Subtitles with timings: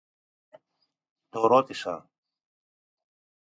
[1.29, 2.09] το ρώτησα.